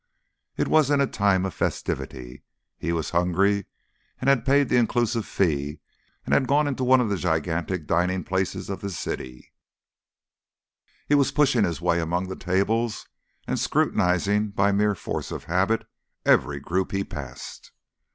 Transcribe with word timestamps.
It 0.57 0.67
was 0.67 0.89
in 0.89 0.99
a 0.99 1.05
time 1.05 1.45
of 1.45 1.53
festivity. 1.53 2.41
He 2.75 2.91
was 2.91 3.11
hungry; 3.11 3.67
he 4.19 4.27
had 4.27 4.45
paid 4.47 4.67
the 4.67 4.77
inclusive 4.77 5.27
fee 5.27 5.79
and 6.25 6.33
had 6.33 6.47
gone 6.47 6.67
into 6.67 6.83
one 6.83 6.99
of 6.99 7.09
the 7.09 7.17
gigantic 7.17 7.85
dining 7.85 8.23
places 8.23 8.67
of 8.71 8.81
the 8.81 8.89
city; 8.89 9.53
he 11.05 11.13
was 11.13 11.31
pushing 11.31 11.65
his 11.65 11.81
way 11.81 11.99
among 11.99 12.29
the 12.29 12.35
tables 12.35 13.07
and 13.45 13.59
scrutinising 13.59 14.49
by 14.49 14.71
mere 14.71 14.95
force 14.95 15.29
of 15.29 15.43
habit 15.43 15.85
every 16.25 16.59
group 16.59 16.91
he 16.91 17.03
passed. 17.03 17.71